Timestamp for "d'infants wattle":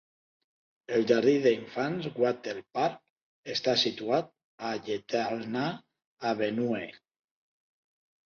1.41-2.63